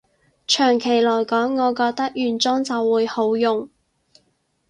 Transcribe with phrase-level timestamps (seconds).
[0.47, 3.69] 長期來講，我覺得原裝就會好用